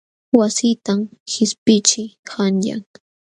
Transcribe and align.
Wassitam 0.39 0.99
qishpiqćhii 1.29 2.09
qanyan. 2.29 2.81